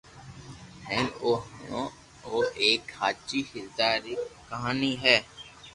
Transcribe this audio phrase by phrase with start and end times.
[0.87, 1.83] ھين او ھڻو
[2.25, 4.13] او ايڪ ھاچي ھردا ري
[4.47, 5.17] ڪہاني ھي